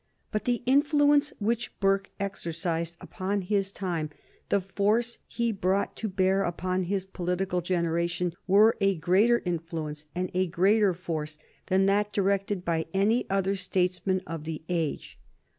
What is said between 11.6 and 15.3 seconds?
than that directed by any other statesman of the age.